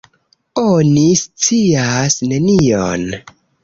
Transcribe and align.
Oni 0.61 1.03
scias 1.25 2.19
nenion. 2.35 3.11